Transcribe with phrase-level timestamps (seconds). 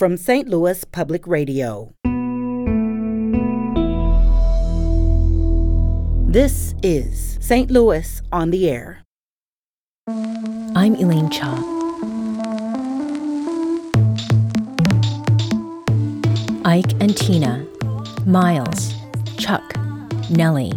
[0.00, 0.48] from St.
[0.48, 1.92] Louis Public Radio.
[6.26, 7.70] This is St.
[7.70, 9.04] Louis on the Air.
[10.08, 11.52] I'm Elaine Cha.
[16.64, 17.66] Ike and Tina,
[18.24, 18.94] Miles,
[19.36, 19.76] Chuck,
[20.30, 20.72] Nelly.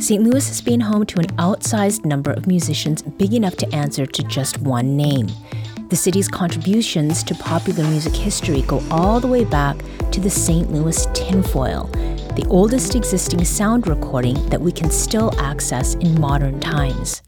[0.00, 0.22] St.
[0.22, 4.22] Louis has been home to an outsized number of musicians big enough to answer to
[4.22, 5.28] just one name.
[5.90, 9.76] The city's contributions to popular music history go all the way back
[10.12, 10.72] to the St.
[10.72, 11.88] Louis tinfoil,
[12.36, 17.22] the oldest existing sound recording that we can still access in modern times.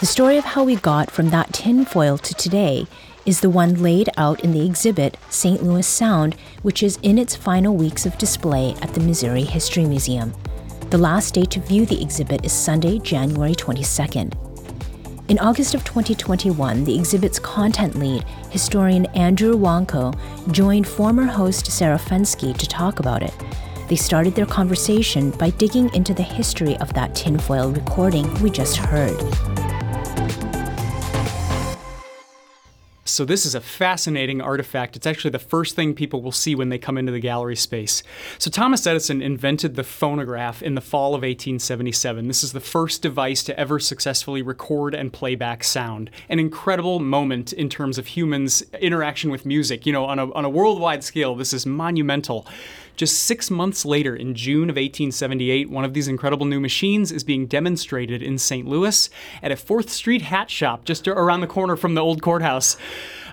[0.00, 2.86] The story of how we got from that tinfoil to today
[3.24, 5.62] is the one laid out in the exhibit St.
[5.62, 10.32] Louis Sound, which is in its final weeks of display at the Missouri History Museum.
[10.90, 14.34] The last day to view the exhibit is Sunday, January 22nd.
[15.28, 20.12] In August of 2021, the exhibit's content lead, historian Andrew Wanko,
[20.52, 23.32] joined former host Sarah Fenske to talk about it.
[23.88, 28.76] They started their conversation by digging into the history of that tinfoil recording we just
[28.76, 29.16] heard.
[33.12, 34.96] So this is a fascinating artifact.
[34.96, 38.02] It's actually the first thing people will see when they come into the gallery space.
[38.38, 42.26] So Thomas Edison invented the phonograph in the fall of 1877.
[42.26, 46.10] This is the first device to ever successfully record and play back sound.
[46.30, 49.84] An incredible moment in terms of humans' interaction with music.
[49.84, 52.46] You know, on a, on a worldwide scale, this is monumental.
[52.96, 57.24] Just six months later, in June of 1878, one of these incredible new machines is
[57.24, 58.66] being demonstrated in St.
[58.66, 59.08] Louis
[59.42, 62.76] at a 4th Street hat shop just around the corner from the old courthouse.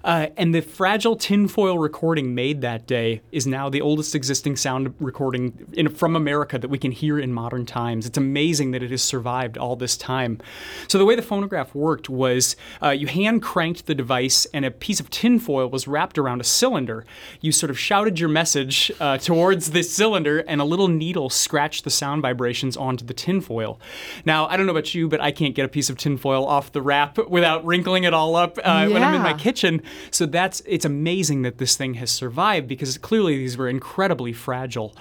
[0.03, 4.93] Uh, and the fragile tinfoil recording made that day is now the oldest existing sound
[4.99, 8.05] recording in, from America that we can hear in modern times.
[8.05, 10.39] It's amazing that it has survived all this time.
[10.87, 14.71] So, the way the phonograph worked was uh, you hand cranked the device, and a
[14.71, 17.05] piece of tinfoil was wrapped around a cylinder.
[17.41, 21.83] You sort of shouted your message uh, towards this cylinder, and a little needle scratched
[21.83, 23.79] the sound vibrations onto the tinfoil.
[24.25, 26.71] Now, I don't know about you, but I can't get a piece of tinfoil off
[26.71, 28.83] the wrap without wrinkling it all up yeah.
[28.83, 29.81] Uh, when I'm in my kitchen.
[30.11, 34.95] So that's it's amazing that this thing has survived because clearly these were incredibly fragile.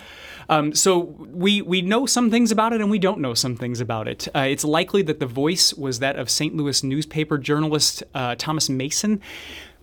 [0.49, 3.81] Um, so we we know some things about it and we don't know some things
[3.81, 4.28] about it.
[4.34, 6.56] Uh, it's likely that the voice was that of St.
[6.56, 9.21] Louis newspaper journalist uh, Thomas Mason.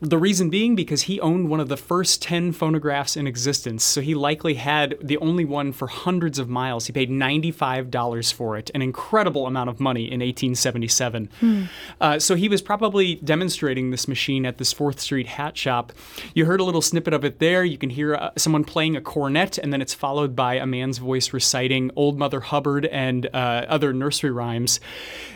[0.01, 4.01] The reason being because he owned one of the first 10 phonographs in existence, so
[4.01, 6.87] he likely had the only one for hundreds of miles.
[6.87, 11.29] He paid $95 for it, an incredible amount of money in 1877.
[11.39, 11.63] Hmm.
[12.01, 15.93] Uh, so he was probably demonstrating this machine at this 4th Street hat shop.
[16.33, 17.63] You heard a little snippet of it there.
[17.63, 20.97] You can hear uh, someone playing a cornet, and then it's followed by a man's
[20.97, 24.81] voice reciting Old Mother Hubbard and uh, other nursery rhymes.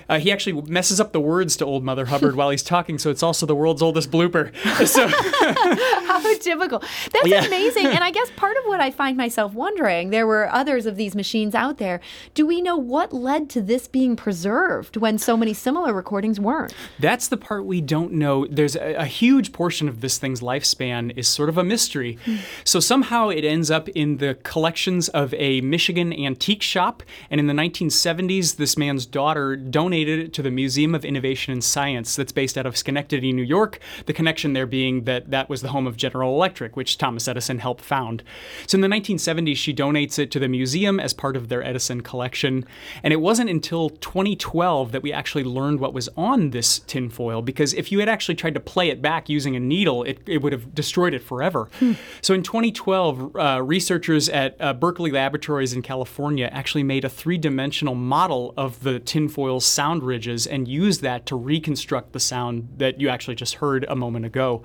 [0.09, 3.09] Uh, he actually messes up the words to Old Mother Hubbard while he's talking, so
[3.09, 4.51] it's also the world's oldest blooper.
[4.89, 5.07] So
[6.07, 6.79] How typical.
[7.11, 7.45] That's yeah.
[7.45, 7.87] amazing.
[7.87, 11.15] And I guess part of what I find myself wondering, there were others of these
[11.15, 11.99] machines out there.
[12.33, 16.73] Do we know what led to this being preserved when so many similar recordings weren't?
[16.99, 18.47] That's the part we don't know.
[18.47, 22.17] There's a, a huge portion of this thing's lifespan is sort of a mystery.
[22.25, 22.37] Hmm.
[22.63, 27.03] So somehow it ends up in the collections of a Michigan antique shop.
[27.29, 31.51] And in the 1970s, this man's daughter donated donated it to the Museum of Innovation
[31.51, 33.79] and Science that's based out of Schenectady, New York.
[34.05, 37.59] The connection there being that that was the home of General Electric, which Thomas Edison
[37.59, 38.23] helped found.
[38.65, 41.99] So in the 1970s, she donates it to the museum as part of their Edison
[41.99, 42.65] collection.
[43.03, 47.73] And it wasn't until 2012 that we actually learned what was on this tinfoil, because
[47.73, 50.53] if you had actually tried to play it back using a needle, it, it would
[50.53, 51.67] have destroyed it forever.
[51.79, 51.93] Hmm.
[52.21, 57.37] So in 2012, uh, researchers at uh, Berkeley Laboratories in California actually made a three
[57.37, 62.67] dimensional model of the tinfoil's sound sound ridges and use that to reconstruct the sound
[62.77, 64.61] that you actually just heard a moment ago.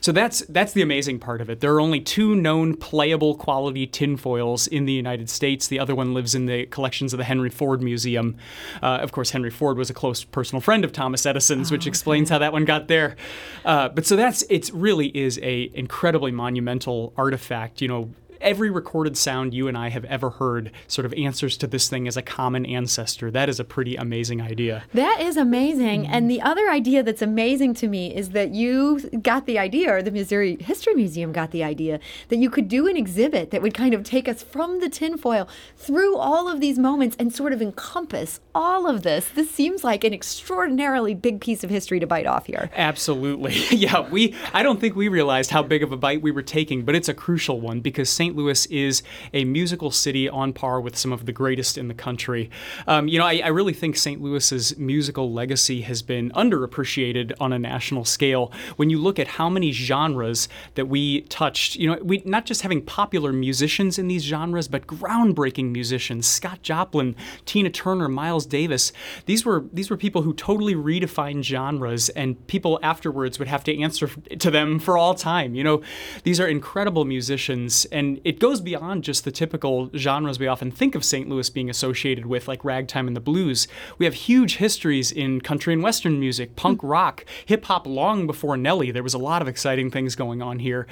[0.00, 1.58] So that's that's the amazing part of it.
[1.60, 5.66] There are only two known playable quality tinfoils in the United States.
[5.66, 8.36] The other one lives in the collections of the Henry Ford Museum.
[8.80, 11.86] Uh, of course, Henry Ford was a close personal friend of Thomas Edison's, oh, which
[11.88, 13.16] explains how that one got there.
[13.64, 14.70] Uh, but so that's it.
[14.72, 17.82] Really is a incredibly monumental artifact.
[17.82, 18.10] You know
[18.40, 22.06] every recorded sound you and I have ever heard sort of answers to this thing
[22.06, 23.30] as a common ancestor.
[23.30, 24.84] That is a pretty amazing idea.
[24.94, 26.04] That is amazing.
[26.04, 26.12] Mm-hmm.
[26.12, 30.02] And the other idea that's amazing to me is that you got the idea, or
[30.02, 33.74] the Missouri History Museum got the idea, that you could do an exhibit that would
[33.74, 37.62] kind of take us from the tinfoil through all of these moments and sort of
[37.62, 39.28] encompass all of this.
[39.28, 42.70] This seems like an extraordinarily big piece of history to bite off here.
[42.74, 43.54] Absolutely.
[43.70, 46.84] yeah, we I don't think we realized how big of a bite we were taking,
[46.84, 48.27] but it's a crucial one because St.
[48.28, 48.36] St.
[48.36, 49.02] Louis is
[49.32, 52.50] a musical city on par with some of the greatest in the country.
[52.86, 54.20] Um, you know, I, I really think St.
[54.20, 58.52] Louis's musical legacy has been underappreciated on a national scale.
[58.76, 62.60] When you look at how many genres that we touched, you know, we not just
[62.60, 66.26] having popular musicians in these genres, but groundbreaking musicians.
[66.26, 67.16] Scott Joplin,
[67.46, 68.92] Tina Turner, Miles Davis.
[69.24, 73.80] These were these were people who totally redefined genres, and people afterwards would have to
[73.80, 74.08] answer
[74.38, 75.54] to them for all time.
[75.54, 75.82] You know,
[76.24, 80.94] these are incredible musicians, and it goes beyond just the typical genres we often think
[80.94, 81.28] of St.
[81.28, 83.68] Louis being associated with, like ragtime and the blues.
[83.98, 86.88] We have huge histories in country and western music, punk hmm.
[86.88, 88.90] rock, hip hop long before Nelly.
[88.90, 90.86] There was a lot of exciting things going on here.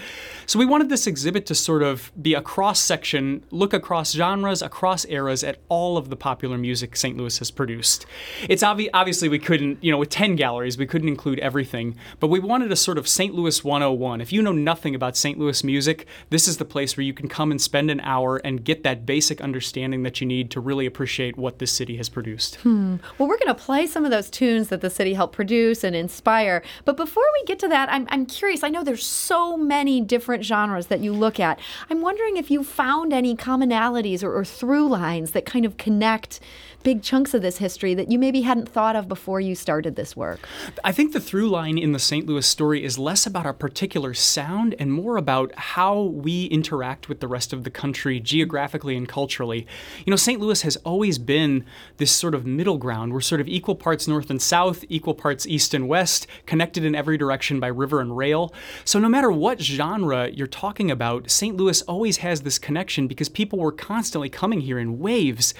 [0.46, 4.62] So we wanted this exhibit to sort of be a cross section, look across genres,
[4.62, 7.16] across eras at all of the popular music St.
[7.16, 8.06] Louis has produced.
[8.48, 12.28] It's obvi- obviously we couldn't, you know, with 10 galleries, we couldn't include everything, but
[12.28, 13.34] we wanted a sort of St.
[13.34, 14.20] Louis 101.
[14.20, 15.38] If you know nothing about St.
[15.38, 18.64] Louis music, this is the place where you can come and spend an hour and
[18.64, 22.56] get that basic understanding that you need to really appreciate what this city has produced.
[22.56, 22.96] Hmm.
[23.18, 25.96] Well, we're going to play some of those tunes that the city helped produce and
[25.96, 26.62] inspire.
[26.84, 28.62] But before we get to that, I'm, I'm curious.
[28.62, 31.58] I know there's so many different genres that you look at.
[31.90, 36.40] I'm wondering if you found any commonalities or, or through lines that kind of connect
[36.86, 40.14] big chunks of this history that you maybe hadn't thought of before you started this
[40.14, 40.46] work?
[40.84, 42.24] I think the through line in the St.
[42.26, 47.18] Louis story is less about our particular sound and more about how we interact with
[47.18, 49.66] the rest of the country geographically and culturally.
[50.04, 50.40] You know, St.
[50.40, 51.64] Louis has always been
[51.96, 53.12] this sort of middle ground.
[53.12, 56.94] We're sort of equal parts north and south, equal parts east and west, connected in
[56.94, 58.54] every direction by river and rail.
[58.84, 61.56] So no matter what genre you're talking about, St.
[61.56, 65.52] Louis always has this connection because people were constantly coming here in waves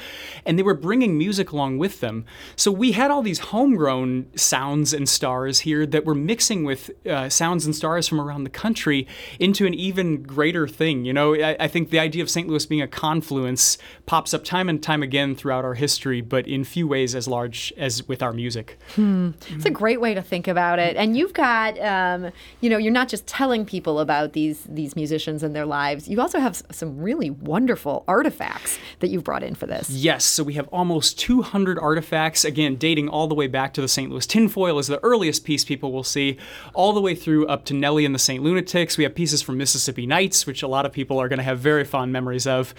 [0.45, 2.25] and they were bringing music along with them.
[2.57, 7.29] So we had all these homegrown sounds and stars here that were mixing with uh,
[7.29, 9.07] sounds and stars from around the country
[9.39, 11.05] into an even greater thing.
[11.05, 12.49] You know, I, I think the idea of St.
[12.49, 16.65] Louis being a confluence pops up time and time again throughout our history, but in
[16.65, 18.79] few ways as large as with our music.
[18.95, 19.31] Hmm.
[19.51, 20.97] It's a great way to think about it.
[20.97, 25.43] And you've got, um, you know, you're not just telling people about these these musicians
[25.43, 26.09] and their lives.
[26.09, 29.91] You also have some really wonderful artifacts that you've brought in for this.
[29.91, 30.25] Yes.
[30.25, 33.89] So we have almost almost 200 artifacts, again, dating all the way back to the
[33.89, 34.11] St.
[34.11, 36.39] Louis tinfoil is the earliest piece people will see,
[36.73, 38.43] all the way through up to Nelly and the St.
[38.43, 38.97] Lunatics.
[38.97, 41.59] We have pieces from Mississippi Nights, which a lot of people are going to have
[41.59, 42.75] very fond memories of.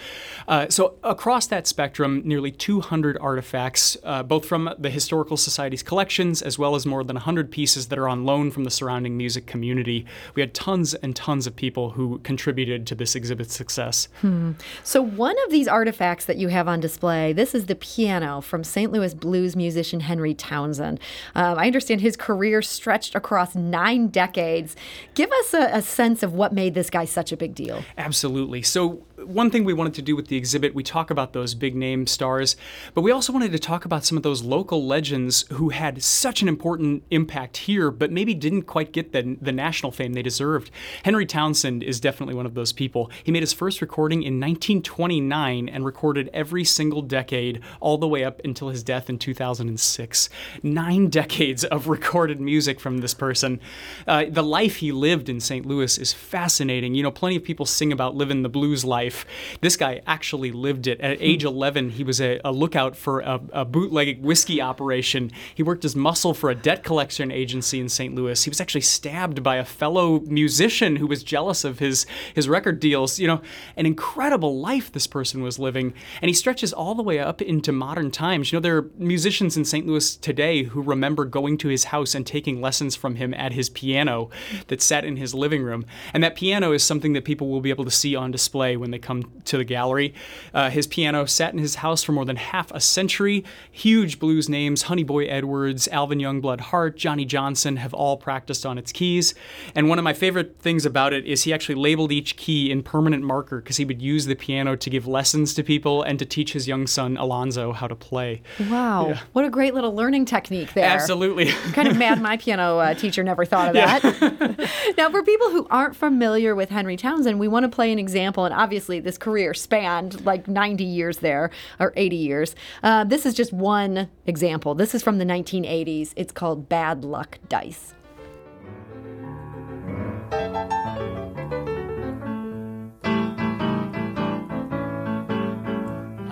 [0.48, 6.42] Uh, so across that spectrum, nearly 200 artifacts, uh, both from the Historical Society's collections
[6.42, 9.46] as well as more than 100 pieces that are on loan from the surrounding music
[9.46, 10.04] community.
[10.34, 14.08] We had tons and tons of people who contributed to this exhibit's success.
[14.22, 14.52] Hmm.
[14.82, 18.40] So one of these artifacts that you have on display, this is the piano piano
[18.40, 18.90] from St.
[18.90, 20.98] Louis blues musician Henry Townsend.
[21.34, 24.76] Um, I understand his career stretched across nine decades.
[25.14, 27.84] Give us a, a sense of what made this guy such a big deal.
[27.98, 28.62] Absolutely.
[28.62, 31.74] So, one thing we wanted to do with the exhibit, we talk about those big
[31.74, 32.56] name stars,
[32.94, 36.40] but we also wanted to talk about some of those local legends who had such
[36.40, 40.70] an important impact here, but maybe didn't quite get the, the national fame they deserved.
[41.02, 43.10] Henry Townsend is definitely one of those people.
[43.24, 48.24] He made his first recording in 1929 and recorded every single decade all the way
[48.24, 50.28] up until his death in 2006.
[50.62, 53.60] Nine decades of recorded music from this person.
[54.06, 55.66] Uh, the life he lived in St.
[55.66, 56.94] Louis is fascinating.
[56.94, 59.26] You know, plenty of people sing about living the blues life.
[59.60, 61.00] This guy actually lived it.
[61.00, 65.30] At age 11, he was a, a lookout for a, a bootleg whiskey operation.
[65.54, 68.14] He worked as muscle for a debt collection agency in St.
[68.14, 68.42] Louis.
[68.42, 72.80] He was actually stabbed by a fellow musician who was jealous of his, his record
[72.80, 73.18] deals.
[73.18, 73.40] You know,
[73.76, 75.94] an incredible life this person was living.
[76.20, 78.52] And he stretches all the way up into modern times.
[78.52, 79.86] You know, there are musicians in St.
[79.86, 83.70] Louis today who remember going to his house and taking lessons from him at his
[83.70, 84.28] piano
[84.66, 85.86] that sat in his living room.
[86.12, 88.90] And that piano is something that people will be able to see on display when
[88.90, 90.12] they come to the gallery.
[90.52, 93.42] Uh, his piano sat in his house for more than half a century.
[93.72, 98.76] Huge blues names, Honey Boy Edwards, Alvin Youngblood Hart, Johnny Johnson have all practiced on
[98.76, 99.34] its keys.
[99.74, 102.82] And one of my favorite things about it is he actually labeled each key in
[102.82, 106.26] permanent marker because he would use the piano to give lessons to people and to
[106.26, 108.42] teach his young son Alonzo how to play.
[108.68, 109.08] Wow.
[109.08, 109.20] Yeah.
[109.32, 110.84] What a great little learning technique there.
[110.84, 111.46] Absolutely.
[111.72, 114.04] Kind of mad my piano uh, teacher never thought of that.
[114.04, 114.92] Yeah.
[114.98, 118.44] now, for people who aren't familiar with Henry Townsend, we want to play an example.
[118.44, 122.54] And obviously, this career spanned like 90 years there, or 80 years.
[122.82, 124.74] Uh, this is just one example.
[124.74, 126.12] This is from the 1980s.
[126.16, 127.94] It's called Bad Luck Dice.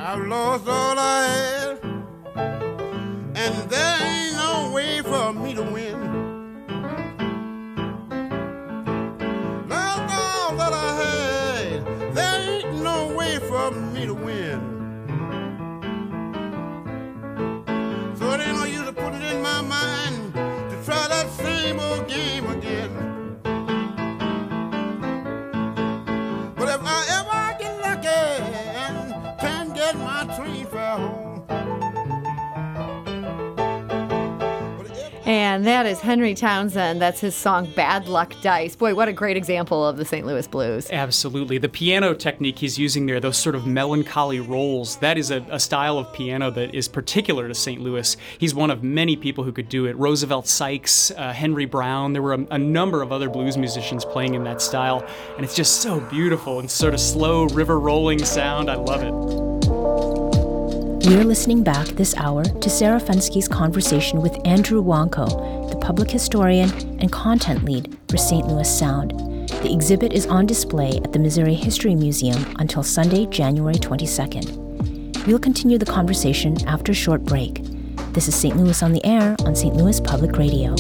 [0.09, 1.79] I've lost all I had,
[3.35, 3.96] and there
[35.57, 37.01] And that is Henry Townsend.
[37.01, 38.77] That's his song Bad Luck Dice.
[38.77, 40.27] Boy, what a great example of the St.
[40.27, 40.91] Louis blues.
[40.91, 41.57] Absolutely.
[41.57, 45.59] The piano technique he's using there, those sort of melancholy rolls, that is a, a,
[45.59, 47.81] style of piano that is particular to St.
[47.81, 48.19] Louis.
[48.37, 49.97] He's one of many people who could do it.
[49.97, 54.35] Roosevelt Sykes, uh, Henry Brown, there were a, a, number of other blues musicians playing
[54.35, 55.07] in that style.
[55.37, 58.71] And it's just so beautiful and sort of slow, river rolling sound.
[58.71, 59.56] I love it.
[61.07, 66.69] We're listening back this hour to Sarah Fenske's conversation with Andrew Wanko, the public historian
[67.01, 68.45] and content lead for St.
[68.49, 69.13] Louis Sound.
[69.49, 75.27] The exhibit is on display at the Missouri History Museum until Sunday, January 22nd.
[75.29, 77.63] We'll continue the conversation after a short break.
[78.13, 78.57] This is St.
[78.57, 79.77] Louis on the Air on St.
[79.77, 80.75] Louis Public Radio.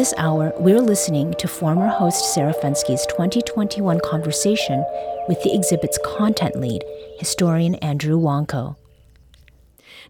[0.00, 4.82] This hour, we're listening to former host Sarah Fenske's 2021 conversation
[5.28, 6.82] with the exhibit's content lead,
[7.18, 8.76] historian Andrew Wanko.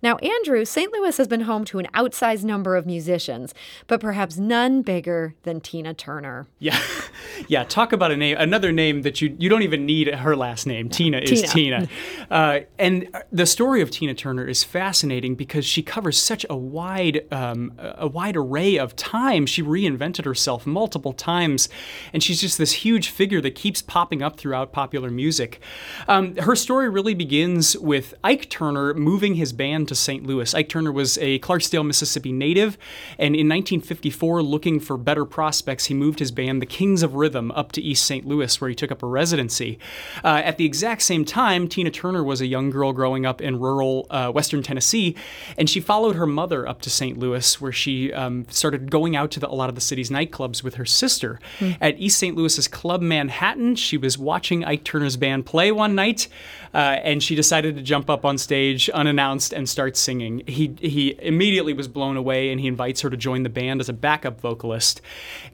[0.03, 0.93] Now, Andrew, St.
[0.93, 3.55] Louis has been home to an outsized number of musicians,
[3.87, 6.47] but perhaps none bigger than Tina Turner.
[6.59, 6.81] Yeah,
[7.49, 7.65] yeah.
[7.65, 10.89] Talk about a name, another name that you you don't even need her last name.
[10.89, 11.87] Tina is Tina.
[11.87, 11.89] Tina.
[12.31, 17.27] Uh, and the story of Tina Turner is fascinating because she covers such a wide
[17.31, 19.45] um, a wide array of time.
[19.45, 21.69] She reinvented herself multiple times,
[22.13, 25.61] and she's just this huge figure that keeps popping up throughout popular music.
[26.09, 30.25] Um, her story really begins with Ike Turner moving his band to St.
[30.25, 30.55] Louis.
[30.55, 32.79] Ike Turner was a Clarksdale, Mississippi native,
[33.19, 37.51] and in 1954, looking for better prospects, he moved his band, the Kings of Rhythm,
[37.51, 38.25] up to East St.
[38.25, 39.81] Louis, where he took up a residency.
[40.23, 43.59] Uh, at the exact same time, Tina Turner was a young girl growing up in
[43.59, 45.17] rural uh, Western Tennessee,
[45.59, 47.19] and she followed her mother up to St.
[47.19, 50.63] Louis, where she um, started going out to the, a lot of the city's nightclubs
[50.63, 51.41] with her sister.
[51.59, 51.79] Mm.
[51.81, 52.37] At East St.
[52.37, 56.29] Louis's Club Manhattan, she was watching Ike Turner's band play one night,
[56.73, 60.43] uh, and she decided to jump up on stage unannounced and start starts singing.
[60.47, 63.89] He he immediately was blown away, and he invites her to join the band as
[63.89, 65.01] a backup vocalist.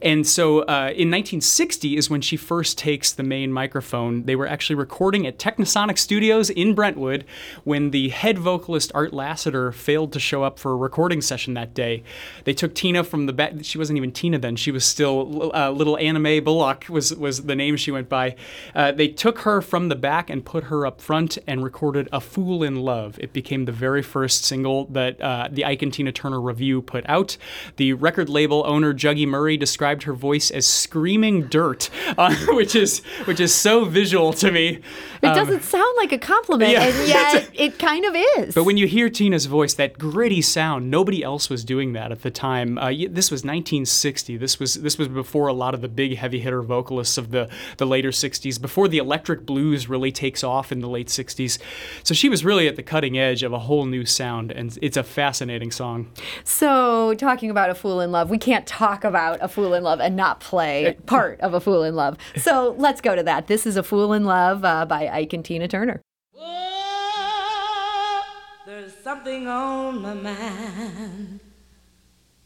[0.01, 4.25] And so, uh, in 1960 is when she first takes the main microphone.
[4.25, 7.23] They were actually recording at Technisonic Studios in Brentwood
[7.63, 11.73] when the head vocalist Art Lassiter failed to show up for a recording session that
[11.73, 12.03] day.
[12.43, 13.53] They took Tina from the back.
[13.61, 14.57] She wasn't even Tina then.
[14.57, 18.35] She was still uh, little Anna Mae Bullock was was the name she went by.
[18.75, 22.19] Uh, they took her from the back and put her up front and recorded "A
[22.19, 25.93] Fool in Love." It became the very first first single that uh, the Ike and
[25.93, 27.37] Tina Turner Revue put out.
[27.75, 33.03] The record label owner Juggy Murray described her voice as screaming dirt, uh, which is
[33.25, 34.79] which is so visual to me.
[35.21, 36.85] It um, doesn't sound like a compliment, yeah.
[36.85, 38.55] and yet it kind of is.
[38.55, 42.23] But when you hear Tina's voice, that gritty sound, nobody else was doing that at
[42.23, 42.79] the time.
[42.79, 44.35] Uh, this was 1960.
[44.37, 47.47] This was this was before a lot of the big heavy hitter vocalists of the
[47.77, 51.59] the later 60s, before the electric blues really takes off in the late 60s.
[52.01, 54.97] So she was really at the cutting edge of a whole new sound, and it's
[54.97, 56.11] a fascinating song.
[56.43, 59.99] So, talking about A Fool in Love, we can't talk about A Fool in Love
[59.99, 62.17] and not play part of A Fool in Love.
[62.37, 63.47] So, let's go to that.
[63.47, 66.01] This is A Fool in Love uh, by Ike and Tina Turner.
[66.37, 68.23] Oh,
[68.65, 71.39] there's something on my mind.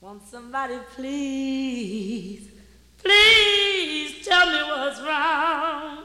[0.02, 2.50] Won't somebody please,
[2.98, 6.00] please tell me what's wrong?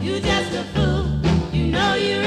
[0.00, 1.20] You just a fool,
[1.52, 2.22] you know you're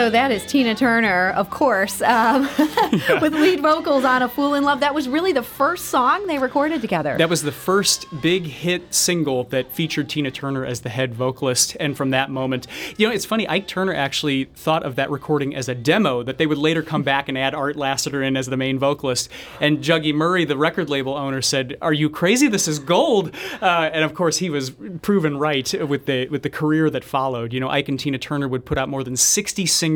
[0.00, 2.48] So that is Tina Turner, of course, um,
[3.20, 4.80] with lead vocals on A Fool in Love.
[4.80, 7.18] That was really the first song they recorded together.
[7.18, 11.76] That was the first big hit single that featured Tina Turner as the head vocalist.
[11.78, 12.66] And from that moment,
[12.96, 16.38] you know, it's funny, Ike Turner actually thought of that recording as a demo that
[16.38, 19.28] they would later come back and add Art Lassiter in as the main vocalist.
[19.60, 22.48] And Juggy Murray, the record label owner, said, Are you crazy?
[22.48, 23.34] This is gold.
[23.60, 27.52] Uh, and of course, he was proven right with the, with the career that followed.
[27.52, 29.89] You know, Ike and Tina Turner would put out more than 60 singles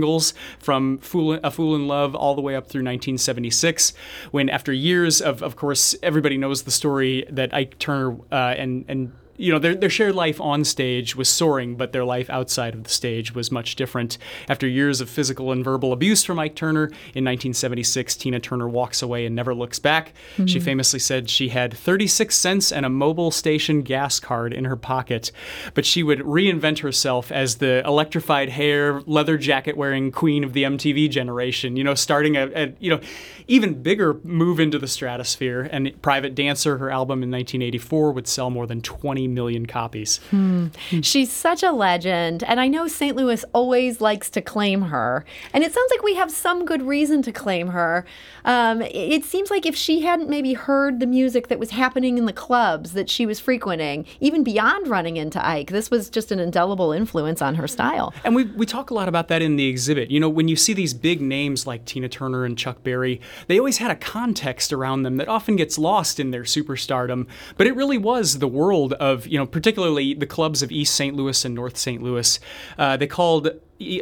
[0.59, 3.93] from Fool, A Fool in Love all the way up through 1976,
[4.31, 8.85] when after years of, of course, everybody knows the story that Ike Turner uh, and,
[8.89, 12.75] and you know, their, their shared life on stage was soaring, but their life outside
[12.75, 14.19] of the stage was much different.
[14.49, 19.03] After years of physical and verbal abuse from Ike Turner, in 1976, Tina Turner walks
[19.03, 20.13] away and never looks back.
[20.35, 20.47] Mm-hmm.
[20.47, 24.77] She famously said she had 36 cents and a Mobil station gas card in her
[24.77, 25.33] pocket,
[25.75, 30.63] but she would reinvent herself as the electrified hair, leather jacket wearing queen of the
[30.63, 33.01] MTV generation, you know, starting a, a you know,
[33.49, 35.69] even bigger move into the stratosphere.
[35.71, 40.19] And Private Dancer, her album in 1984, would sell more than 20 million copies.
[40.31, 40.69] Hmm.
[41.03, 42.43] She's such a legend.
[42.45, 43.17] And I know St.
[43.17, 45.25] Louis always likes to claim her.
[45.53, 48.05] And it sounds like we have some good reason to claim her.
[48.45, 52.27] Um, it seems like if she hadn't maybe heard the music that was happening in
[52.27, 56.39] the clubs that she was frequenting, even beyond running into Ike, this was just an
[56.39, 58.13] indelible influence on her style.
[58.25, 60.11] And we, we talk a lot about that in the exhibit.
[60.11, 63.59] You know, when you see these big names like Tina Turner and Chuck Berry, they
[63.59, 67.27] always had a context around them that often gets lost in their superstardom.
[67.57, 71.15] But it really was the world of, you know, particularly the clubs of East St.
[71.17, 72.03] Louis and North St.
[72.03, 72.41] Louis.
[72.79, 73.49] Uh, they called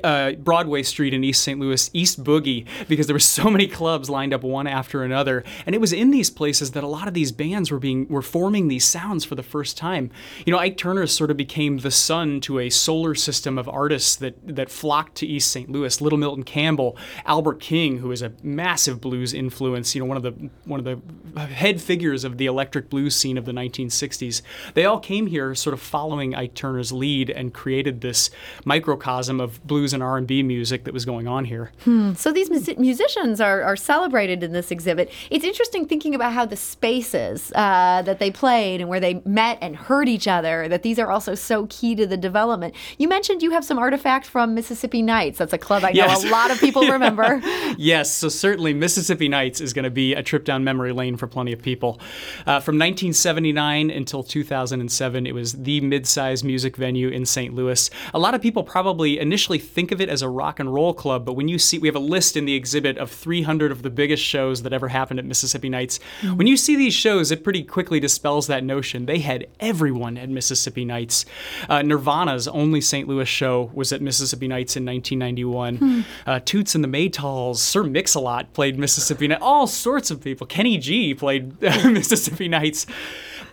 [0.05, 1.59] uh, Broadway Street in East St.
[1.59, 5.75] Louis, East Boogie, because there were so many clubs lined up one after another, and
[5.75, 8.69] it was in these places that a lot of these bands were being were forming
[8.69, 10.11] these sounds for the first time.
[10.45, 14.17] You know, Ike Turner sort of became the sun to a solar system of artists
[14.17, 15.71] that that flocked to East St.
[15.71, 16.01] Louis.
[16.01, 20.23] Little Milton Campbell, Albert King, who is a massive blues influence, you know, one of
[20.23, 24.43] the one of the head figures of the electric blues scene of the 1960s.
[24.75, 28.31] They all came here, sort of following Ike Turner's lead, and created this
[28.65, 31.73] microcosm of blues and R&B music that was going on here.
[31.85, 32.15] Hmm.
[32.15, 35.11] So these mus- musicians are, are celebrated in this exhibit.
[35.31, 39.59] It's interesting thinking about how the spaces uh, that they played and where they met
[39.61, 42.75] and heard each other, that these are also so key to the development.
[42.99, 45.39] You mentioned you have some artifact from Mississippi Nights.
[45.39, 46.25] That's a club I know yes.
[46.25, 46.93] a lot of people yeah.
[46.93, 47.41] remember.
[47.79, 51.27] yes, so certainly Mississippi Nights is going to be a trip down memory lane for
[51.27, 52.01] plenty of people.
[52.41, 57.55] Uh, from 1979 until 2007, it was the mid-sized music venue in St.
[57.55, 57.91] Louis.
[58.15, 60.95] A lot of people probably initially actually think of it as a rock and roll
[60.95, 63.83] club, but when you see, we have a list in the exhibit of 300 of
[63.83, 66.01] the biggest shows that ever happened at Mississippi Nights.
[66.23, 66.37] Mm-hmm.
[66.39, 69.05] When you see these shows, it pretty quickly dispels that notion.
[69.05, 71.27] They had everyone at Mississippi Nights.
[71.69, 73.07] Uh, Nirvana's only St.
[73.07, 75.77] Louis show was at Mississippi Nights in 1991.
[75.77, 76.01] Hmm.
[76.27, 79.43] Uh, Toots and the Maytals, Sir Mix-a-Lot played Mississippi Nights.
[79.43, 80.47] All sorts of people.
[80.47, 82.87] Kenny G played Mississippi Nights.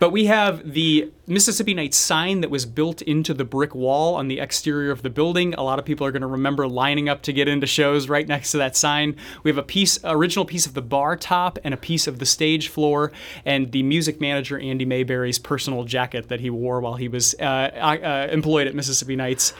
[0.00, 4.26] But we have the Mississippi Nights sign that was built into the brick wall on
[4.26, 5.54] the exterior of the building.
[5.54, 8.26] A lot of people are going to remember lining up to get into shows right
[8.26, 9.14] next to that sign.
[9.44, 12.26] We have a piece, original piece of the bar top and a piece of the
[12.26, 13.12] stage floor,
[13.44, 17.44] and the music manager Andy Mayberry's personal jacket that he wore while he was uh,
[17.44, 19.52] uh, employed at Mississippi Nights.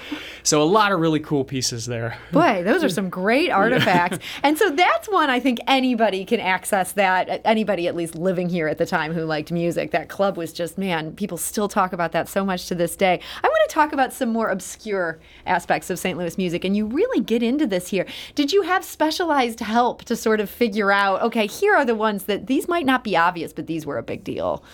[0.42, 2.18] So a lot of really cool pieces there.
[2.33, 4.18] Boy, those are some great artifacts.
[4.42, 7.42] And so that's one I think anybody can access that.
[7.44, 9.90] Anybody at least living here at the time who liked music.
[9.90, 12.97] That club was just man, people still still talk about that so much to this
[12.97, 13.21] day.
[13.45, 16.16] I want to talk about some more obscure aspects of St.
[16.16, 18.07] Louis music, and you really get into this here.
[18.35, 22.25] Did you have specialized help to sort of figure out, okay, here are the ones
[22.25, 24.64] that these might not be obvious, but these were a big deal?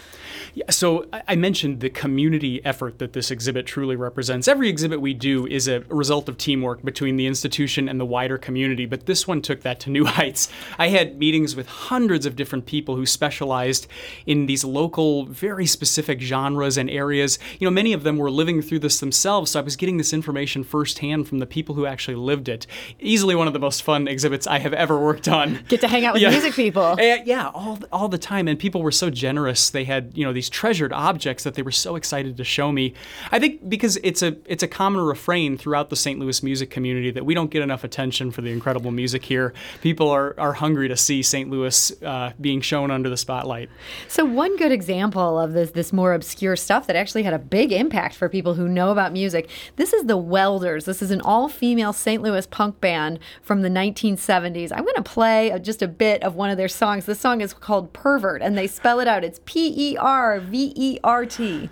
[0.56, 4.48] Yeah, so I mentioned the community effort that this exhibit truly represents.
[4.48, 8.38] Every exhibit we do is a result of teamwork between the institution and the wider
[8.38, 10.48] community, but this one took that to new heights.
[10.78, 13.86] I had meetings with hundreds of different people who specialized
[14.24, 17.38] in these local, very specific genres and areas.
[17.60, 20.14] You know, many of them were living through this themselves, so I was getting this
[20.14, 22.66] information firsthand from the people who actually lived it.
[22.98, 25.62] Easily one of the most fun exhibits I have ever worked on.
[25.68, 26.30] Get to hang out with yeah.
[26.30, 26.82] music people.
[26.82, 29.68] Uh, yeah, all all the time, and people were so generous.
[29.68, 32.70] They had you know these these treasured objects that they were so excited to show
[32.70, 32.94] me.
[33.32, 36.20] I think because it's a it's a common refrain throughout the St.
[36.20, 39.52] Louis music community that we don't get enough attention for the incredible music here.
[39.82, 41.50] People are, are hungry to see St.
[41.50, 43.68] Louis uh, being shown under the spotlight.
[44.08, 47.72] So one good example of this this more obscure stuff that actually had a big
[47.72, 49.50] impact for people who know about music.
[49.76, 50.84] This is the Welders.
[50.84, 52.22] This is an all-female St.
[52.22, 54.70] Louis punk band from the 1970s.
[54.72, 57.06] I'm going to play just a bit of one of their songs.
[57.06, 59.24] This song is called Pervert, and they spell it out.
[59.24, 61.68] It's P E R V E R T.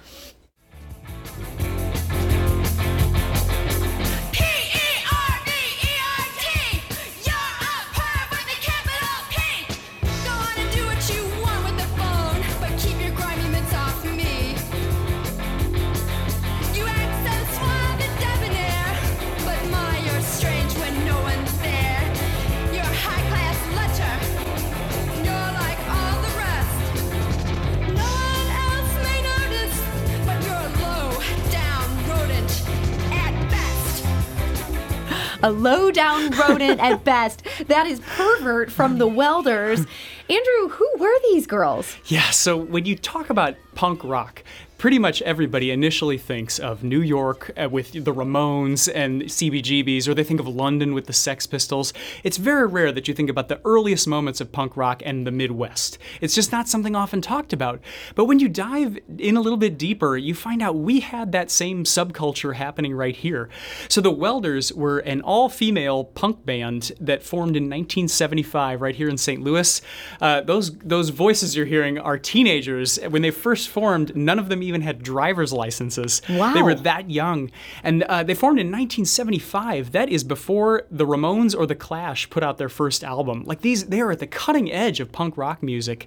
[35.44, 37.42] a low down rodent at best.
[37.68, 39.80] That is pervert from the welders.
[40.30, 41.96] Andrew, who were these girls?
[42.06, 44.42] Yeah, so when you talk about punk rock,
[44.84, 50.12] pretty much everybody initially thinks of New York uh, with the Ramones and CBGBs, or
[50.12, 51.94] they think of London with the Sex Pistols.
[52.22, 55.30] It's very rare that you think about the earliest moments of punk rock and the
[55.30, 55.96] Midwest.
[56.20, 57.80] It's just not something often talked about.
[58.14, 61.50] But when you dive in a little bit deeper, you find out we had that
[61.50, 63.48] same subculture happening right here.
[63.88, 69.08] So the Welders were an all female punk band that formed in 1975 right here
[69.08, 69.40] in St.
[69.40, 69.80] Louis.
[70.20, 72.98] Uh, those, those voices you're hearing are teenagers.
[73.08, 76.22] When they first formed, none of them even had driver's licenses.
[76.28, 76.52] Wow.
[76.52, 77.50] They were that young.
[77.82, 79.92] And uh, they formed in 1975.
[79.92, 83.44] That is before the Ramones or the Clash put out their first album.
[83.44, 86.06] Like these, they are at the cutting edge of punk rock music.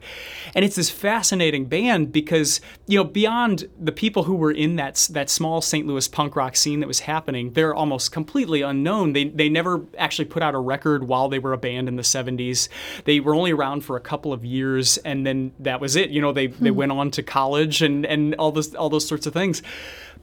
[0.56, 5.08] And it's this fascinating band because, you know, beyond the people who were in that,
[5.12, 5.88] that small St.
[5.88, 9.14] Louis punk rock scene that was happening, they're almost completely unknown.
[9.14, 12.04] They, they never actually put out a record while they were a band in the
[12.04, 12.70] 70s.
[13.06, 16.10] They were only around for a couple of years and then that was it.
[16.10, 19.26] You know, they, they went on to college and, and all those all those sorts
[19.26, 19.62] of things.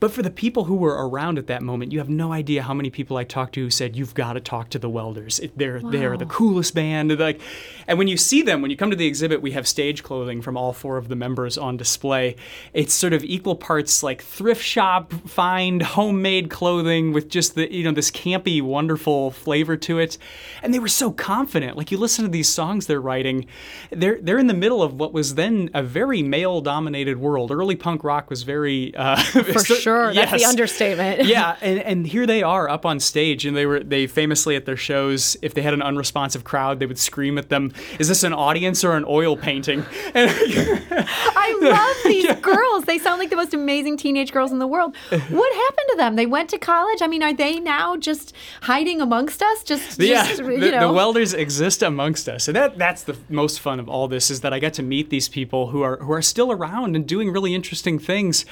[0.04, 2.74] But for the people who were around at that moment, you have no idea how
[2.74, 5.40] many people I talked to who said, "You've got to talk to the Welders.
[5.56, 7.40] They're they're the coolest band." And like,
[7.86, 10.42] and when you see them, when you come to the exhibit, we have stage clothing
[10.42, 12.36] from all four of the members on display.
[12.74, 17.84] It's sort of equal parts like thrift shop find homemade clothing with just the you
[17.84, 20.18] know this campy, wonderful flavor to it.
[20.62, 21.78] And they were so confident.
[21.78, 23.46] Like you listen to these songs they're writing,
[23.88, 27.50] they're they're in the middle of what was then a very male-dominated world.
[27.50, 29.16] Early punk rock was very uh,
[29.54, 29.93] For sure.
[30.12, 31.24] That's the understatement.
[31.26, 34.66] yeah, and, and here they are up on stage, and they were they famously at
[34.66, 38.22] their shows, if they had an unresponsive crowd, they would scream at them, "Is this
[38.22, 40.30] an audience or an oil painting?" And
[40.90, 42.84] I love these girls.
[42.84, 44.94] They sound like the most amazing teenage girls in the world.
[45.10, 46.16] What happened to them?
[46.16, 47.02] They went to college.
[47.02, 49.64] I mean, are they now just hiding amongst us?
[49.64, 50.88] Just, yeah, just the, you know.
[50.88, 54.40] the welders exist amongst us, and that that's the most fun of all this is
[54.42, 57.30] that I get to meet these people who are who are still around and doing
[57.30, 58.44] really interesting things.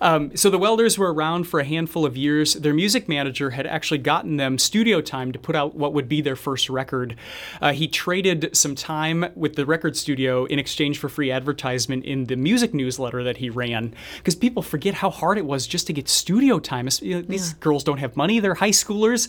[0.00, 2.54] Um, so the welders were around for a handful of years.
[2.54, 6.20] Their music manager had actually gotten them studio time to put out what would be
[6.20, 7.16] their first record.
[7.60, 12.24] Uh, he traded some time with the record studio in exchange for free advertisement in
[12.24, 15.92] the music newsletter that he ran, because people forget how hard it was just to
[15.92, 16.86] get studio time.
[16.86, 19.28] It's- you know, these girls don't have money; they're high schoolers,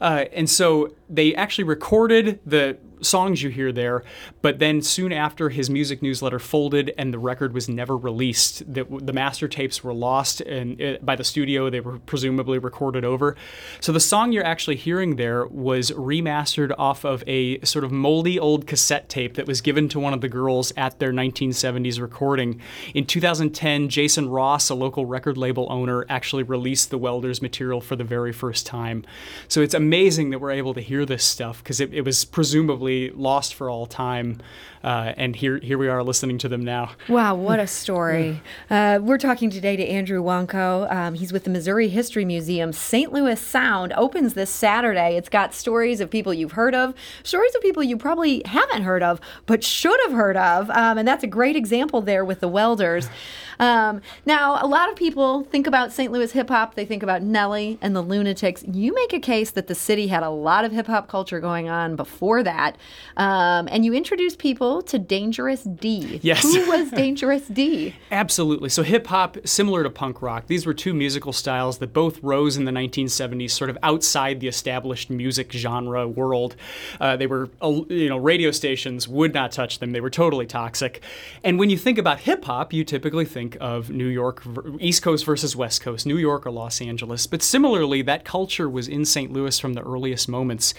[0.00, 4.04] uh, and so they actually recorded the songs you hear there,
[4.40, 8.72] but then soon after his music newsletter folded and the record was never released.
[8.72, 13.04] The, the master tapes were lost and uh, by the studio they were presumably recorded
[13.04, 13.36] over.
[13.80, 18.38] So the song you're actually hearing there was remastered off of a sort of moldy
[18.38, 22.60] old cassette tape that was given to one of the girls at their 1970s recording.
[22.94, 27.96] In 2010, Jason Ross, a local record label owner, actually released the Welders material for
[27.96, 29.04] the very first time.
[29.48, 32.91] So it's amazing that we're able to hear this stuff because it, it was presumably
[33.14, 34.40] lost for all time.
[34.84, 36.90] Uh, and here, here we are listening to them now.
[37.08, 38.40] Wow, what a story.
[38.70, 40.90] Uh, we're talking today to Andrew Wanko.
[40.90, 42.72] Um, he's with the Missouri History Museum.
[42.72, 43.12] St.
[43.12, 45.16] Louis Sound opens this Saturday.
[45.16, 49.02] It's got stories of people you've heard of, stories of people you probably haven't heard
[49.02, 50.70] of, but should have heard of.
[50.70, 53.10] Um, and that's a great example there with the Welders.
[53.58, 56.10] Um, now, a lot of people think about St.
[56.10, 58.64] Louis hip hop, they think about Nelly and the Lunatics.
[58.66, 61.68] You make a case that the city had a lot of hip hop culture going
[61.68, 62.76] on before that.
[63.16, 66.20] Um, and you introduce people to Dangerous D.
[66.22, 66.42] Yes.
[66.42, 67.94] Who was Dangerous D?
[68.10, 68.68] Absolutely.
[68.68, 72.56] So hip hop, similar to punk rock, these were two musical styles that both rose
[72.56, 76.56] in the 1970s, sort of outside the established music genre world.
[77.00, 79.92] Uh, they were, uh, you know, radio stations would not touch them.
[79.92, 81.02] They were totally toxic.
[81.44, 84.42] And when you think about hip hop, you typically think of New York,
[84.78, 87.26] East Coast versus West Coast, New York or Los Angeles.
[87.26, 89.32] But similarly, that culture was in St.
[89.32, 90.74] Louis from the earliest moments.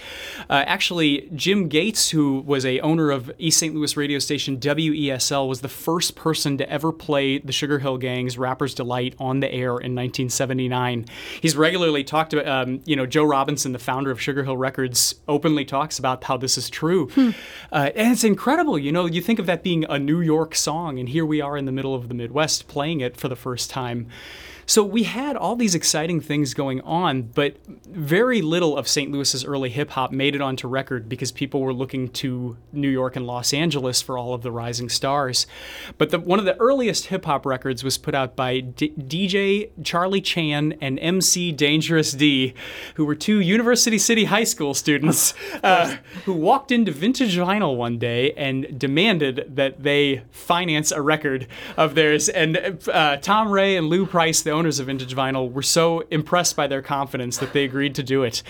[0.50, 3.74] Uh, actually, Jim Gates, who was a owner of East St.
[3.74, 8.38] Louis radio station WESL, was the first person to ever play the Sugar Hill Gang's
[8.38, 11.06] "Rapper's Delight" on the air in 1979.
[11.42, 15.16] He's regularly talked about, um, you know, Joe Robinson, the founder of Sugar Hill Records,
[15.28, 17.10] openly talks about how this is true,
[17.72, 18.78] uh, and it's incredible.
[18.78, 21.58] You know, you think of that being a New York song, and here we are
[21.58, 24.08] in the middle of the Midwest playing it for the first time.
[24.66, 29.12] So we had all these exciting things going on, but very little of St.
[29.12, 33.16] Louis's early hip hop made it onto record because people were looking to New York
[33.16, 35.46] and Los Angeles for all of the rising stars.
[35.98, 39.70] But the, one of the earliest hip hop records was put out by D- DJ
[39.84, 42.54] Charlie Chan and MC Dangerous D,
[42.96, 47.98] who were two University City High School students uh, who walked into Vintage Vinyl one
[47.98, 51.48] day and demanded that they finance a record
[51.78, 52.30] of theirs.
[52.30, 56.56] And uh, Tom Ray and Lew Prince, the owners of Vintage Vinyl were so impressed
[56.56, 58.42] by their confidence that they agreed to do it.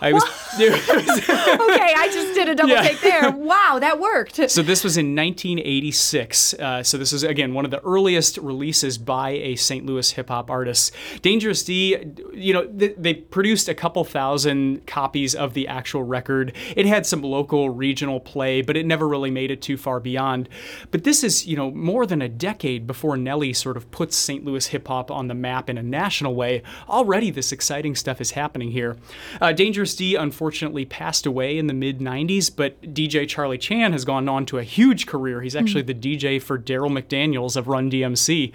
[0.00, 0.22] I was,
[0.60, 2.82] okay, I just did a double Yeah.
[2.82, 3.30] take there.
[3.30, 4.36] Wow, that worked.
[4.50, 6.54] So this was in 1986.
[6.54, 9.86] Uh, so this is again one of the earliest releases by a St.
[9.86, 10.92] Louis hip hop artist.
[11.22, 11.96] Dangerous D,
[12.32, 16.52] you know, th- they produced a couple thousand copies of the actual record.
[16.76, 20.48] It had some local, regional play, but it never really made it too far beyond.
[20.90, 24.44] But this is, you know, more than a decade before Nelly sort of puts St.
[24.44, 26.62] Louis hip hop on the map in a national way.
[26.88, 28.96] Already, this exciting stuff is happening here.
[29.40, 34.04] Uh, Dangerous D unfortunately passed away in the mid 90s, but DJ Charlie Chan has
[34.04, 35.40] gone on to a huge career.
[35.42, 38.52] He's actually the DJ for Darryl McDaniels of Run DMC.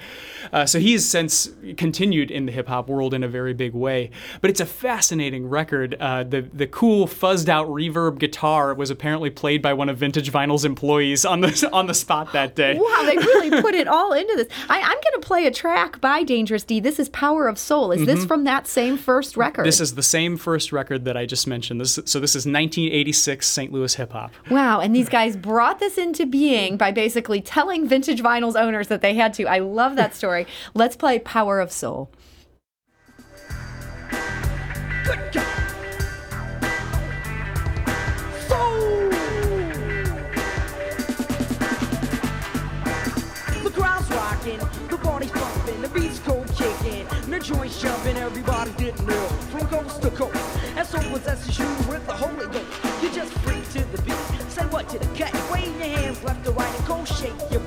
[0.51, 3.73] Uh, so he has since continued in the hip hop world in a very big
[3.73, 4.11] way.
[4.41, 5.95] But it's a fascinating record.
[5.99, 10.31] Uh, the, the cool, fuzzed out reverb guitar was apparently played by one of Vintage
[10.31, 12.75] Vinyl's employees on the, on the spot that day.
[12.75, 14.47] Wow, they really put it all into this.
[14.69, 16.79] I, I'm going to play a track by Dangerous D.
[16.87, 17.91] This is Power of Soul.
[17.91, 19.63] Is this from that same first record?
[19.63, 19.67] Mm-hmm.
[19.67, 21.81] This is the same first record that I just mentioned.
[21.81, 23.73] This, so this is 1986 St.
[23.73, 24.31] Louis hip hop.
[24.49, 29.01] Wow, and these guys brought this into being by basically telling Vintage Vinyl's owners that
[29.01, 29.43] they had to.
[29.47, 30.47] I love that story.
[30.73, 32.09] Let's play Power of Soul.
[34.09, 35.46] The
[47.67, 50.59] joint's jumping, everybody getting ill from coast to coast.
[50.75, 52.65] And so possesses you with the Holy Ghost.
[53.01, 54.15] You just freak to the beat,
[54.49, 57.61] say what to the cat, wave your hands left to right and go shake your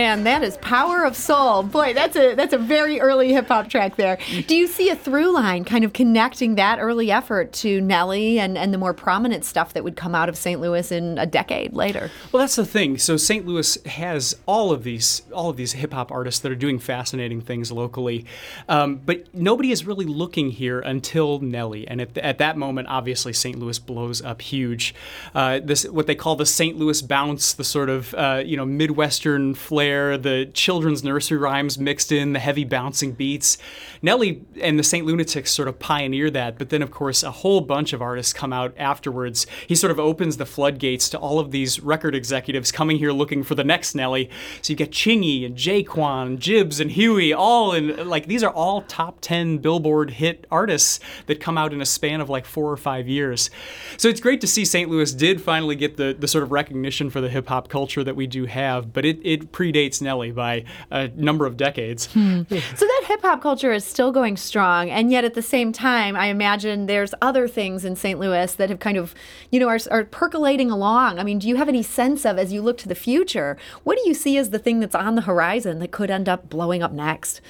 [0.00, 1.62] And that is Power of Soul.
[1.62, 4.18] Boy, that's a that's a very early hip hop track there.
[4.46, 8.56] Do you see a through line kind of connecting that early effort to Nelly and,
[8.56, 10.58] and the more prominent stuff that would come out of St.
[10.58, 12.10] Louis in a decade later?
[12.32, 12.96] Well, that's the thing.
[12.96, 13.44] So St.
[13.44, 17.42] Louis has all of these all of these hip hop artists that are doing fascinating
[17.42, 18.24] things locally,
[18.70, 21.86] um, but nobody is really looking here until Nelly.
[21.86, 23.58] And at, at that moment, obviously, St.
[23.58, 24.94] Louis blows up huge.
[25.34, 26.78] Uh, this what they call the St.
[26.78, 32.12] Louis bounce, the sort of uh, you know midwestern flair, the children's nursery rhymes mixed
[32.12, 33.58] in, the heavy bouncing beats.
[34.02, 35.06] Nelly and the St.
[35.06, 38.52] Lunatics sort of pioneer that, but then of course a whole bunch of artists come
[38.52, 39.46] out afterwards.
[39.66, 43.42] He sort of opens the floodgates to all of these record executives coming here looking
[43.42, 44.30] for the next Nelly.
[44.62, 48.82] So you get Chingy and J-Kwon, Jibbs and Huey, all in like these are all
[48.82, 52.76] top 10 Billboard hit artists that come out in a span of like four or
[52.76, 53.50] five years.
[53.96, 54.88] So it's great to see St.
[54.88, 58.16] Louis did finally get the, the sort of recognition for the hip hop culture that
[58.16, 62.06] we do have, but it, it predates Nelly by a number of decades.
[62.06, 62.42] Hmm.
[62.48, 66.16] So that hip hop culture is still going strong, and yet at the same time,
[66.16, 68.18] I imagine there's other things in St.
[68.18, 69.14] Louis that have kind of,
[69.50, 71.18] you know, are, are percolating along.
[71.18, 73.96] I mean, do you have any sense of, as you look to the future, what
[73.96, 76.82] do you see as the thing that's on the horizon that could end up blowing
[76.82, 77.40] up next?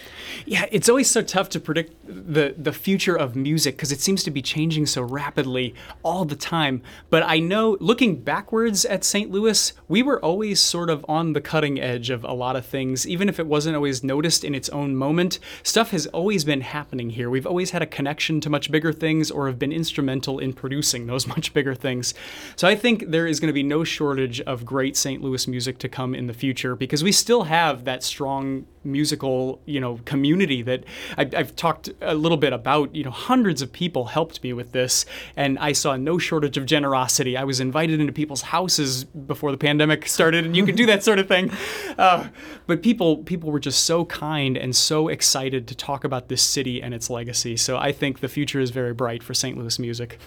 [0.47, 4.23] Yeah, it's always so tough to predict the the future of music because it seems
[4.25, 6.83] to be changing so rapidly all the time.
[7.09, 9.31] But I know looking backwards at St.
[9.31, 13.07] Louis, we were always sort of on the cutting edge of a lot of things,
[13.07, 15.39] even if it wasn't always noticed in its own moment.
[15.63, 17.31] Stuff has always been happening here.
[17.31, 21.07] We've always had a connection to much bigger things or have been instrumental in producing
[21.07, 22.15] those much bigger things.
[22.57, 25.23] So I think there is going to be no shortage of great St.
[25.23, 29.81] Louis music to come in the future because we still have that strong musical, you
[29.81, 30.85] know, community that
[31.19, 32.95] I, I've talked a little bit about.
[32.95, 36.67] You know, hundreds of people helped me with this, and I saw no shortage of
[36.67, 37.37] generosity.
[37.37, 41.05] I was invited into people's houses before the pandemic started, and you could do that
[41.05, 41.51] sort of thing.
[41.99, 42.29] Uh,
[42.67, 46.83] but people, people were just so kind and so excited to talk about this city
[46.83, 47.57] and its legacy.
[47.57, 49.59] So I think the future is very bright for St.
[49.59, 50.19] Louis music.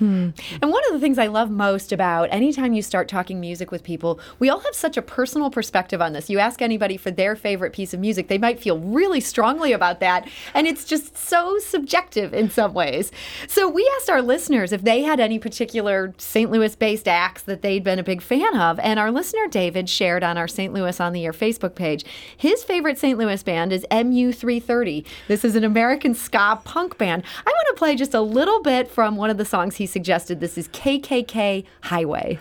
[0.62, 3.84] And one of the things I love most about anytime you start talking music with
[3.84, 6.30] people, we all have such a personal perspective on this.
[6.30, 10.00] You ask anybody for their favorite piece of music, they might feel really strongly about
[10.02, 10.30] that.
[10.54, 13.12] And it's just so subjective in some ways.
[13.48, 16.52] So we asked our listeners if they had any particular St.
[16.52, 18.80] Louis based acts that they'd been a big fan of.
[18.80, 20.74] And our listener David shared on our St.
[20.74, 22.06] Louis on the Air Facebook page
[22.38, 23.18] his favorite St.
[23.18, 25.06] Louis band is MU330.
[25.30, 27.24] This is an American ska punk band.
[27.46, 30.42] I want to play just a little bit from one of the songs he suggested.
[30.42, 32.40] This is KKK Highway.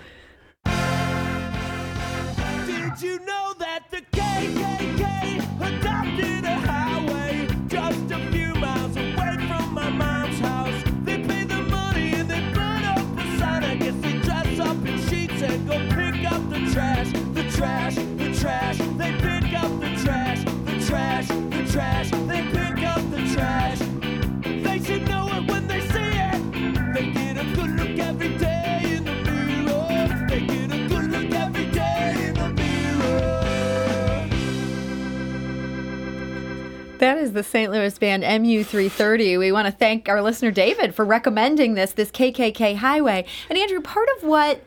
[37.03, 37.73] That is the St.
[37.73, 39.37] Louis band MU330.
[39.37, 43.25] We want to thank our listener David for recommending this, this KKK highway.
[43.51, 44.63] And Andrew, part of what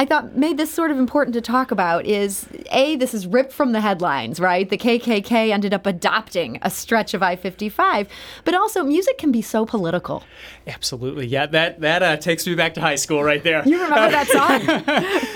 [0.00, 3.52] I thought made this sort of important to talk about is A, this is ripped
[3.52, 4.66] from the headlines, right?
[4.66, 8.08] The KKK ended up adopting a stretch of I 55,
[8.44, 10.24] but also music can be so political.
[10.66, 11.26] Absolutely.
[11.26, 13.62] Yeah, that, that uh, takes me back to high school right there.
[13.68, 14.28] You remember that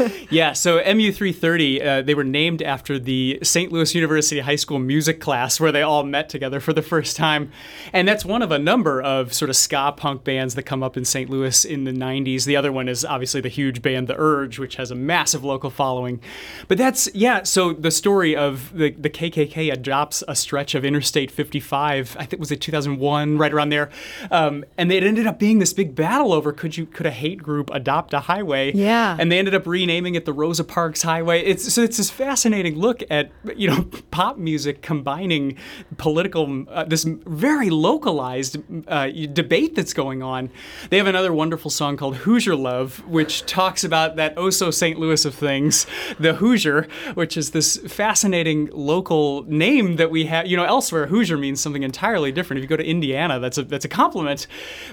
[0.00, 0.27] song?
[0.31, 3.70] yeah, so MU330, uh, they were named after the St.
[3.70, 7.53] Louis University High School music class where they all met together for the first time.
[7.92, 10.96] And that's one of a number of sort of ska punk bands that come up
[10.96, 11.29] in St.
[11.29, 12.46] Louis in the 90s.
[12.46, 15.70] The other one is obviously the huge band The Urge, which has a massive local
[15.70, 16.20] following.
[16.68, 21.30] But that's, yeah, so the story of the, the KKK adopts a stretch of Interstate
[21.30, 23.90] 55, I think was it 2001, right around there.
[24.30, 27.42] Um, and it ended up being this big battle over could you could a hate
[27.42, 28.72] group adopt a highway?
[28.72, 29.16] Yeah.
[29.18, 31.42] And they ended up renaming it the Rosa Parks Highway.
[31.42, 35.56] It's so it's this fascinating look at you know pop music combining
[35.96, 40.50] political uh, this very localized uh, debate that's going on.
[40.90, 44.98] They have another wonderful song called Hoosier Love, which talks about that oh so St.
[44.98, 45.86] Louis of things,
[46.18, 50.46] the Hoosier, which is this fascinating local name that we have.
[50.46, 52.58] You know, elsewhere Hoosier means something entirely different.
[52.58, 54.46] If you go to Indiana, that's a that's a compliment,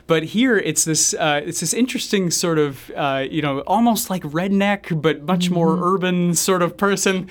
[0.07, 4.23] but here it's this uh, it's this interesting sort of uh, you know almost like
[4.23, 7.29] redneck but much more urban sort of person.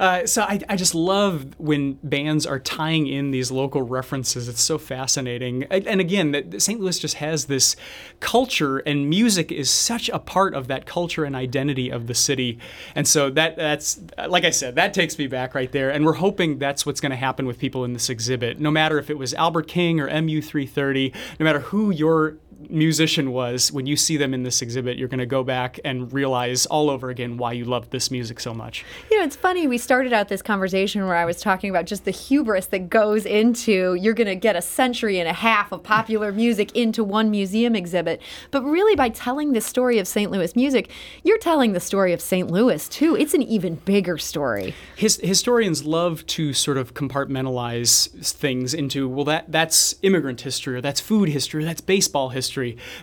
[0.00, 4.48] Uh, so I, I just love when bands are tying in these local references.
[4.48, 5.64] It's so fascinating.
[5.64, 6.80] And again, that St.
[6.80, 7.76] Louis just has this
[8.18, 12.58] culture, and music is such a part of that culture and identity of the city.
[12.94, 15.90] And so that that's like I said, that takes me back right there.
[15.90, 18.58] And we're hoping that's what's going to happen with people in this exhibit.
[18.58, 23.72] No matter if it was Albert King or MU330, no matter who your musician was,
[23.72, 26.90] when you see them in this exhibit, you're going to go back and realize all
[26.90, 28.84] over again why you loved this music so much.
[29.10, 29.66] You know, it's funny.
[29.66, 33.24] We started out this conversation where I was talking about just the hubris that goes
[33.24, 37.30] into you're going to get a century and a half of popular music into one
[37.30, 38.20] museum exhibit.
[38.50, 40.30] But really, by telling the story of St.
[40.30, 40.90] Louis music,
[41.22, 42.50] you're telling the story of St.
[42.50, 43.16] Louis too.
[43.16, 44.74] It's an even bigger story.
[44.96, 50.80] His, historians love to sort of compartmentalize things into well, that that's immigrant history, or
[50.80, 52.49] that's food history, or that's baseball history.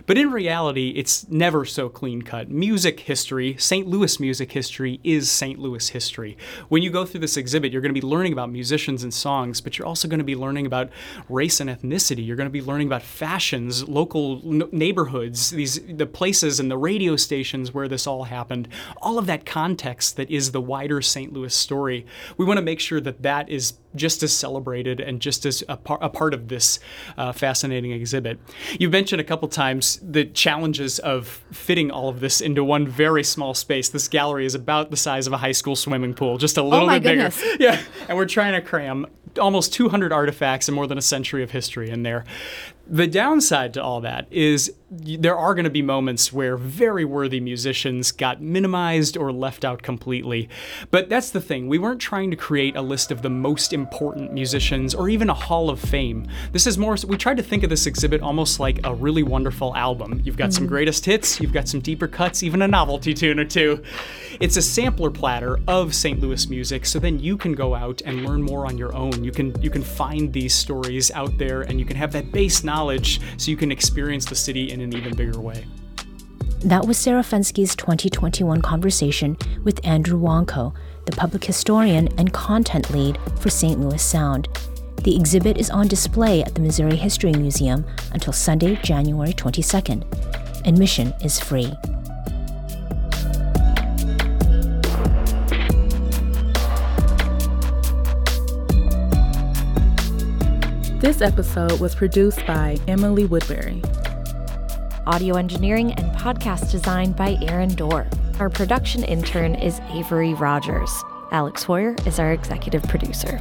[0.06, 2.50] But in reality, it's never so clean cut.
[2.50, 3.86] Music history, St.
[3.86, 5.58] Louis music history, is St.
[5.58, 6.36] Louis history.
[6.68, 9.60] When you go through this exhibit, you're going to be learning about musicians and songs,
[9.60, 10.90] but you're also going to be learning about
[11.28, 12.26] race and ethnicity.
[12.26, 16.78] You're going to be learning about fashions, local n- neighborhoods, these the places and the
[16.78, 18.68] radio stations where this all happened.
[18.98, 21.32] All of that context that is the wider St.
[21.32, 22.06] Louis story.
[22.36, 25.76] We want to make sure that that is just as celebrated and just as a,
[25.76, 26.78] par- a part of this
[27.16, 28.38] uh, fascinating exhibit.
[28.78, 33.22] You mentioned a couple times the challenges of fitting all of this into one very
[33.22, 33.88] small space.
[33.90, 36.68] This gallery is about the size of a high school swimming pool, just a oh
[36.68, 37.40] little my bit goodness.
[37.40, 37.56] bigger.
[37.62, 39.06] Yeah, and we're trying to cram
[39.38, 42.24] almost 200 artifacts and more than a century of history in there.
[42.90, 47.40] The downside to all that is there are going to be moments where very worthy
[47.40, 50.48] musicians got minimized or left out completely.
[50.90, 51.68] But that's the thing.
[51.68, 55.34] We weren't trying to create a list of the most important musicians or even a
[55.34, 56.26] hall of fame.
[56.52, 59.76] This is more, we tried to think of this exhibit almost like a really wonderful
[59.76, 60.22] album.
[60.24, 60.72] You've got some mm-hmm.
[60.72, 63.82] greatest hits, you've got some deeper cuts, even a novelty tune or two.
[64.40, 66.18] It's a sampler platter of St.
[66.20, 69.22] Louis music, so then you can go out and learn more on your own.
[69.22, 72.64] You can you can find these stories out there and you can have that base
[72.64, 72.77] knowledge
[73.36, 75.66] so you can experience the city in an even bigger way.
[76.60, 80.74] That was Sarah Fenske's 2021 conversation with Andrew Wanko,
[81.06, 83.80] the public historian and content lead for St.
[83.80, 84.48] Louis Sound.
[85.04, 90.04] The exhibit is on display at the Missouri History Museum until Sunday, January 22nd.
[90.66, 91.72] Admission is free.
[101.00, 103.80] This episode was produced by Emily Woodbury.
[105.06, 108.08] Audio engineering and podcast design by Aaron Doerr.
[108.40, 110.90] Our production intern is Avery Rogers.
[111.30, 113.38] Alex Heuer is our executive producer.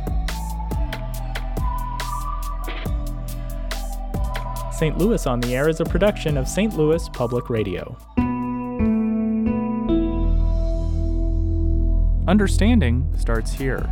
[4.72, 4.96] St.
[5.00, 6.78] Louis on the Air is a production of St.
[6.78, 7.98] Louis Public Radio.
[12.28, 13.92] Understanding starts here.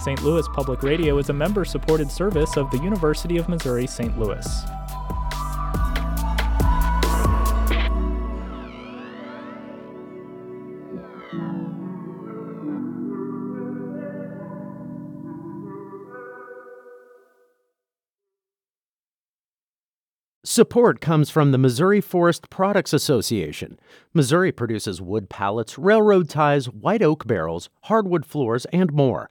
[0.00, 0.22] St.
[0.22, 4.18] Louis Public Radio is a member supported service of the University of Missouri St.
[4.18, 4.46] Louis.
[20.42, 23.78] Support comes from the Missouri Forest Products Association.
[24.14, 29.30] Missouri produces wood pallets, railroad ties, white oak barrels, hardwood floors, and more.